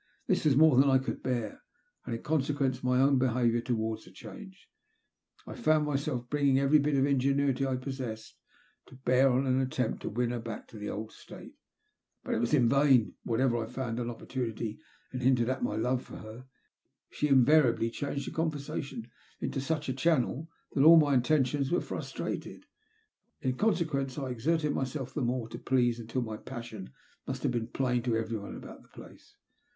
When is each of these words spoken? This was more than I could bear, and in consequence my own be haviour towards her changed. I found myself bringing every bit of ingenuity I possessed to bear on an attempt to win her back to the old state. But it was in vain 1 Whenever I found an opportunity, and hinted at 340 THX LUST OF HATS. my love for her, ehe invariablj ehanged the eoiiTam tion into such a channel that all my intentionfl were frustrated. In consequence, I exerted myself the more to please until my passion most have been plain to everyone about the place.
This 0.25 0.45
was 0.45 0.55
more 0.57 0.77
than 0.79 0.89
I 0.89 0.97
could 0.97 1.21
bear, 1.21 1.61
and 2.07 2.15
in 2.15 2.23
consequence 2.23 2.81
my 2.83 2.99
own 2.99 3.19
be 3.19 3.27
haviour 3.27 3.63
towards 3.63 4.05
her 4.05 4.11
changed. 4.11 4.65
I 5.45 5.53
found 5.53 5.85
myself 5.85 6.27
bringing 6.27 6.57
every 6.57 6.79
bit 6.79 6.95
of 6.95 7.05
ingenuity 7.05 7.67
I 7.67 7.75
possessed 7.75 8.35
to 8.87 8.95
bear 8.95 9.29
on 9.29 9.45
an 9.45 9.61
attempt 9.61 10.01
to 10.01 10.09
win 10.09 10.31
her 10.31 10.39
back 10.39 10.67
to 10.69 10.79
the 10.79 10.89
old 10.89 11.11
state. 11.11 11.53
But 12.23 12.33
it 12.33 12.39
was 12.39 12.51
in 12.55 12.67
vain 12.67 13.13
1 13.25 13.35
Whenever 13.35 13.57
I 13.57 13.67
found 13.67 13.99
an 13.99 14.09
opportunity, 14.09 14.79
and 15.11 15.21
hinted 15.21 15.47
at 15.49 15.59
340 15.59 15.67
THX 15.79 15.83
LUST 15.93 16.01
OF 16.01 16.07
HATS. 16.15 16.17
my 16.17 16.17
love 16.17 16.41
for 16.41 16.41
her, 16.41 16.45
ehe 17.13 17.29
invariablj 17.29 17.91
ehanged 17.91 18.25
the 18.25 18.31
eoiiTam 18.31 18.83
tion 18.83 19.07
into 19.39 19.61
such 19.61 19.87
a 19.87 19.93
channel 19.93 20.49
that 20.73 20.83
all 20.83 20.97
my 20.97 21.15
intentionfl 21.15 21.69
were 21.73 21.79
frustrated. 21.79 22.65
In 23.41 23.53
consequence, 23.55 24.17
I 24.17 24.29
exerted 24.31 24.73
myself 24.73 25.13
the 25.13 25.21
more 25.21 25.47
to 25.49 25.59
please 25.59 25.99
until 25.99 26.23
my 26.23 26.37
passion 26.37 26.89
most 27.27 27.43
have 27.43 27.51
been 27.51 27.67
plain 27.67 28.01
to 28.01 28.17
everyone 28.17 28.55
about 28.55 28.81
the 28.81 28.87
place. 28.89 29.35